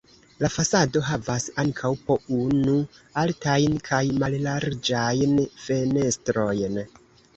[0.43, 2.73] La fasado havas ankaŭ po unu
[3.25, 6.81] altajn kaj mallarĝajn fenestrojn.